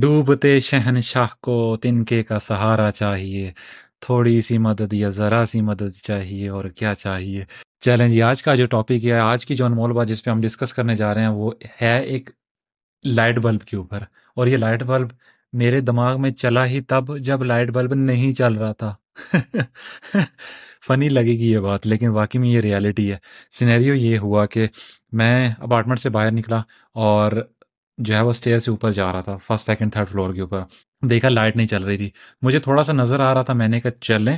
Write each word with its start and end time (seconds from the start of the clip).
ڈوبتے 0.00 0.60
شہنشاہ 0.60 1.26
کو 1.42 1.76
تنکے 1.82 2.22
کا 2.22 2.38
سہارا 2.38 2.90
چاہیے۔ 2.90 3.52
تھوڑی 4.00 4.40
سی 4.40 4.58
مدد 4.58 4.92
یا 4.92 5.08
ذرا 5.08 5.46
سی 5.46 5.60
مدد 5.60 5.90
چاہیے 6.02 6.48
اور 6.48 6.64
کیا 6.64 6.94
چاہیے؟ 6.94 7.44
چلیں 7.80 8.08
جی 8.08 8.22
آج 8.22 8.42
کا 8.42 8.54
جو 8.54 8.66
ٹاپک 8.66 9.04
ہے، 9.04 9.12
آج 9.12 9.46
کی 9.46 9.54
جو 9.54 9.64
انمول 9.64 9.92
بات 9.92 10.08
جس 10.08 10.24
پہ 10.24 10.30
ہم 10.30 10.40
ڈسکس 10.40 10.72
کرنے 10.72 10.94
جا 10.94 11.14
رہے 11.14 11.20
ہیں، 11.20 11.28
وہ 11.28 11.50
ہے 11.82 12.00
ایک 12.00 12.30
لائٹ 13.04 13.38
بلب 13.38 13.62
کے 13.62 13.76
اوپر۔ 13.76 14.02
اور 14.36 14.46
یہ 14.46 14.56
لائٹ 14.56 14.82
بلب 14.82 15.08
میرے 15.52 15.80
دماغ 15.80 16.20
میں 16.20 16.30
چلا 16.30 16.66
ہی 16.66 16.80
تب 16.80 17.18
جب 17.18 17.44
لائٹ 17.44 17.70
بلب 17.70 17.94
نہیں 17.94 18.32
چل 18.32 18.52
رہا 18.54 18.72
تھا۔ 18.72 18.94
فنی 20.86 21.08
لگے 21.08 21.32
گی 21.32 21.52
یہ 21.52 21.58
بات، 21.58 21.86
لیکن 21.86 22.08
واقعی 22.08 22.40
میں 22.40 22.48
یہ 22.48 22.60
ریالٹی 22.60 23.12
ہے۔ 23.12 23.16
سینیریو 23.58 23.94
یہ 23.94 24.18
ہوا 24.18 24.46
کہ 24.46 24.66
میں 25.12 25.54
اپارٹمنٹ 25.58 25.98
سے 25.98 26.10
باہر 26.10 26.30
نکلا 26.30 26.62
اور 26.94 27.32
جو 27.98 28.14
ہے 28.14 28.20
وہ 28.20 28.30
اسٹیئر 28.30 28.58
سے 28.58 28.70
اوپر 28.70 28.90
جا 28.90 29.12
رہا 29.12 29.20
تھا 29.20 29.36
فرسٹ 29.36 29.66
سیکنڈ 29.66 29.92
تھرڈ 29.92 30.08
فلور 30.08 30.34
کے 30.34 30.40
اوپر۔ 30.40 30.60
دیکھا 31.02 31.28
لائٹ 31.28 31.56
نہیں 31.56 31.66
چل 31.66 31.82
رہی 31.82 31.96
تھی۔ 31.96 32.10
مجھے 32.42 32.58
تھوڑا 32.58 32.82
سا 32.82 32.92
نظر 32.92 33.20
آ 33.20 33.34
رہا 33.34 33.42
تھا، 33.42 33.52
میں 33.52 33.68
نے 33.68 33.80
کہا 33.80 33.90
چل 33.90 34.22
لیں۔ 34.22 34.36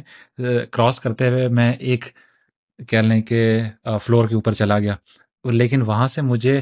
کراس 0.70 1.00
کرتے 1.00 1.28
ہوئے 1.28 1.48
میں 1.48 1.72
ایک 1.72 2.04
کہہ 2.88 2.98
لیں 2.98 3.22
کہ 3.22 3.62
فلور 4.02 4.28
کے 4.28 4.34
اوپر 4.34 4.52
چلا 4.52 4.78
گیا۔ 4.78 4.96
لیکن 5.44 5.82
وہاں 5.82 6.08
سے 6.08 6.22
مجھے 6.22 6.60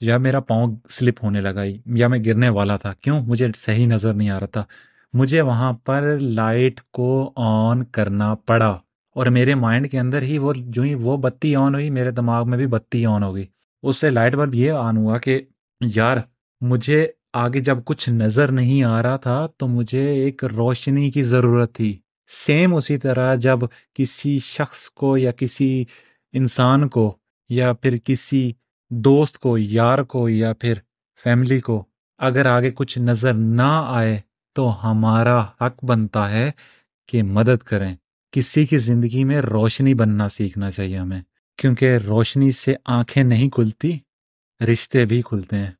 یا 0.00 0.18
میرا 0.18 0.40
پاؤں 0.40 0.76
سلپ 0.90 1.24
ہونے 1.24 1.40
لگا، 1.40 1.62
یا 1.86 2.08
میں 2.08 2.18
گرنے 2.26 2.48
والا 2.48 2.76
تھا۔ 2.76 2.92
کیوں؟ 2.92 3.20
مجھے 3.20 3.48
صحیح 3.56 3.86
نظر 3.86 4.14
نہیں 4.14 4.30
آ 4.30 4.40
رہا 4.40 4.46
تھا۔ 4.46 4.64
مجھے 5.12 5.40
وہاں 5.40 5.72
پر 5.72 6.18
لائٹ 6.20 6.80
کو 6.80 7.32
آن 7.36 7.84
کرنا 7.84 8.34
پڑا۔ 8.34 8.78
اور 9.14 9.26
میرے 9.26 9.54
مائنڈ 9.54 9.90
کے 9.90 9.98
اندر 9.98 10.22
ہی 10.22 10.38
وہ 10.38 10.52
جو 10.56 10.82
ہی 10.82 10.94
وہ 10.94 11.16
بتی 11.16 11.56
آن 11.56 11.74
ہوئی، 11.74 11.90
میرے 11.90 12.10
دماغ 12.10 12.48
میں 12.50 12.58
بھی 12.58 12.66
بتی 12.66 13.06
آن 13.06 13.22
ہو 13.22 13.34
گئی۔ 13.34 13.46
اس 13.82 13.96
سے 13.96 14.10
لائٹ 14.10 14.34
بلب 14.34 14.54
یہ 14.54 14.72
آن 14.72 14.96
ہوا 14.96 15.18
کہ، 15.18 15.40
یار 15.80 16.16
مجھے 16.64 17.06
آگے 17.32 17.60
جب 17.60 17.78
کچھ 17.84 18.10
نظر 18.10 18.52
نہیں 18.52 18.82
آ 18.84 19.02
رہا 19.02 19.16
تھا 19.16 19.46
تو 19.56 19.68
مجھے 19.68 20.08
ایک 20.08 20.44
روشنی 20.44 21.10
کی 21.10 21.22
ضرورت 21.22 21.74
تھی۔ 21.74 21.98
سیم 22.46 22.74
اسی 22.74 22.96
طرح 22.96 23.34
جب 23.34 23.58
کسی 23.94 24.38
شخص 24.38 24.90
کو 24.90 25.16
یا 25.16 25.32
کسی 25.32 25.84
انسان 26.32 26.88
کو 26.88 27.16
یا 27.48 27.72
پھر 27.72 27.96
کسی 28.04 28.52
دوست 28.90 29.38
کو، 29.38 29.58
یار 29.58 29.98
کو 29.98 30.28
یا 30.28 30.52
پھر 30.52 30.74
فیملی 31.22 31.60
کو 31.60 31.84
اگر 32.18 32.46
آگے 32.46 32.70
کچھ 32.70 32.98
نظر 32.98 33.32
نہ 33.32 33.84
آئے 33.86 34.20
تو 34.52 34.90
ہمارا 34.90 35.40
حق 35.40 35.84
بنتا 35.84 36.30
ہے 36.30 36.50
کہ 37.08 37.22
مدد 37.22 37.62
کریں۔ 37.62 37.96
کسی 38.32 38.66
کی 38.66 38.78
زندگی 38.78 39.24
میں 39.24 39.40
روشنی 39.40 39.94
بننا 39.94 40.28
سیکھنا 40.28 40.70
چاہیے 40.70 40.96
ہمیں، 40.96 41.20
کیونکہ 41.58 41.96
روشنی 41.96 42.52
سے 42.52 42.74
آنکھیں 42.84 43.24
نہیں 43.24 43.48
کھلتی، 43.48 43.98
رشتے 44.60 45.04
بھی 45.04 45.22
کھلتے 45.22 45.56
ہیں۔ 45.56 45.70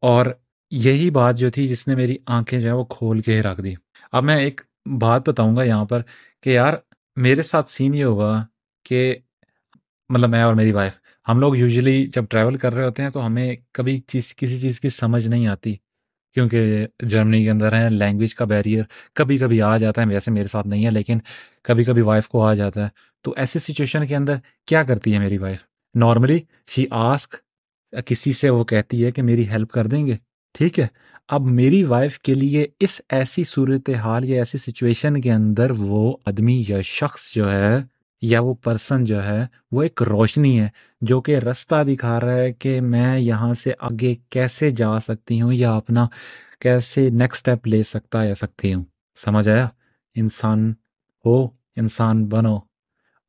اور 0.00 0.26
یہی 0.70 1.10
بات 1.10 1.36
جو 1.36 1.50
تھی 1.50 1.68
جس 1.68 1.88
نے 1.88 1.94
میری 1.94 2.16
آنکھیں 2.26 2.60
جو 2.60 2.66
ہے 2.66 2.72
وہ 2.72 2.84
کھول 2.84 3.20
کے 3.20 3.34
ہی 3.34 3.42
رکھ 3.42 3.60
دی۔ 3.60 3.74
اب 4.12 4.24
میں 4.24 4.36
ایک 4.36 4.60
بات 5.00 5.28
بتاؤں 5.28 5.56
گا 5.56 5.62
یہاں 5.62 5.84
پر 5.84 6.02
کہ 6.42 6.50
یار 6.50 6.74
میرے 7.16 7.42
ساتھ 7.42 7.72
سین 7.72 7.94
یہ 7.94 8.04
ہوگا 8.04 8.46
کہ 8.84 9.14
مطلب 10.08 10.30
میں 10.30 10.42
اور 10.42 10.54
میری 10.54 10.72
وائف 10.72 10.92
ہم 11.28 11.40
لوگ 11.40 11.56
یوزلی 11.56 12.06
جب 12.06 12.24
ٹریول 12.30 12.56
کر 12.56 12.74
رہے 12.74 12.84
ہوتے 12.84 13.02
ہیں 13.02 13.10
تو 13.10 13.26
ہمیں 13.26 13.56
کبھی 13.72 13.98
چیز، 13.98 14.36
کسی 14.36 14.60
چیز 14.60 14.80
کی 14.80 14.88
سمجھ 14.88 15.28
نہیں 15.28 15.46
آتی۔ 15.46 15.76
کیونکہ 16.34 16.86
جرمنی 17.00 17.44
کے 17.44 17.50
اندر 17.50 17.72
ہے 17.72 17.90
لینگویج 17.90 18.34
کا 18.34 18.44
بیریئر 18.44 18.84
کبھی 19.14 19.38
کبھی 19.38 19.62
آ 19.62 19.76
جاتا 19.76 20.02
ہے، 20.02 20.06
ویسے 20.06 20.30
میرے 20.30 20.46
ساتھ 20.46 20.66
نہیں 20.66 20.86
ہے، 20.86 20.90
لیکن 20.90 21.18
کبھی 21.62 21.84
کبھی 21.84 22.02
وائف 22.02 22.28
کو 22.28 22.44
آ 22.46 22.54
جاتا 22.54 22.84
ہے۔ 22.84 22.88
تو 23.22 23.34
ایسی 23.36 23.58
سچویشن 23.58 24.06
کے 24.06 24.16
اندر 24.16 24.36
کیا 24.66 24.82
کرتی 24.82 25.14
ہے 25.14 25.18
میری 25.18 25.38
وائف 25.38 25.58
نارملی 25.94 26.40
شی 26.68 26.86
آسک 26.90 27.34
کسی 28.06 28.32
سے 28.32 28.50
وہ 28.50 28.64
کہتی 28.64 29.04
ہے 29.04 29.12
کہ 29.12 29.22
میری 29.22 29.48
ہیلپ 29.48 29.70
کر 29.70 29.86
دیں 29.86 30.06
گے؟ 30.06 30.16
ٹھیک 30.52 30.80
ہے، 30.80 30.86
اب 31.28 31.42
میری 31.42 31.84
وائف 31.84 32.18
کے 32.18 32.34
لیے 32.34 32.66
اس 32.80 33.00
ایسی 33.08 33.44
صورت 33.44 33.90
حال 33.90 34.24
یا 34.24 34.38
ایسی 34.38 34.58
سچویشن 34.58 35.20
کے 35.20 35.32
اندر 35.32 35.70
وہ 35.70 36.16
آدمی 36.26 36.64
یا 36.68 36.80
شخص 36.80 37.32
جو 37.34 37.50
ہے 37.50 37.80
یا 38.22 38.40
وہ 38.40 38.54
پرسن 38.54 39.04
جو 39.04 39.22
ہے 39.24 39.46
وہ 39.72 39.82
ایک 39.82 40.02
روشنی 40.02 40.60
ہے 40.60 40.68
جو 41.00 41.20
کہ 41.20 41.36
رستہ 41.38 41.84
دکھا 41.84 42.20
رہا 42.20 42.34
ہے 42.34 42.52
کہ 42.52 42.80
میں 42.80 43.18
یہاں 43.18 43.54
سے 43.54 43.72
آگے 43.80 44.14
کیسے 44.30 44.70
جا 44.70 45.00
سکتی 45.00 45.40
ہوں 45.40 45.52
یا 45.52 45.72
اپنا 45.72 46.06
کیسے 46.60 47.10
نیکسٹ 47.10 47.48
اسٹیپ 47.48 47.66
لے 47.66 47.82
سکتا 47.82 48.24
یا 48.24 48.34
سکتی 48.34 48.74
ہوں؟ 48.74 48.84
سمجھ 49.16 49.48
آیا؟ 49.48 49.68
انسان 50.14 50.70
ہو، 51.24 51.44
انسان 51.76 52.24
بنو 52.24 52.58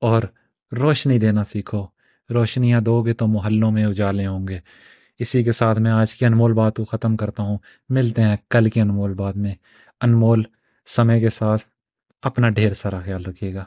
اور 0.02 0.24
روشنی 0.72 1.20
دینا 1.20 1.44
سیکھو۔ 1.44 1.86
روشنیاں 2.32 2.82
دو 2.82 3.04
گے 3.04 3.14
تو 3.14 3.28
محلوں 3.28 3.72
میں 3.72 3.86
اجالے 3.86 4.28
ہوں 4.28 4.48
گے۔ 4.48 4.60
اسی 5.20 5.44
کے 5.44 5.52
ساتھ 5.52 5.80
میں 5.80 5.92
آج 5.92 6.16
کی 6.16 6.26
انمول 6.26 6.54
بات 6.54 6.76
کو 6.76 6.86
ختم 6.86 7.18
کرتا 7.18 7.44
ہوں۔ 7.44 7.58
ملتے 7.90 8.22
ہیں 8.22 8.36
کل 8.50 8.70
کی 8.70 8.82
انمول 8.82 9.14
بات 9.14 9.38
میں۔ 9.38 9.56
انمول، 10.02 10.44
سمے 10.96 11.20
کے 11.20 11.30
ساتھ 11.30 11.62
اپنا 12.22 12.50
ڈھیر 12.50 12.74
سارا 12.74 13.00
خیال 13.00 13.26
رکھیے 13.26 13.54
گا۔ 13.54 13.66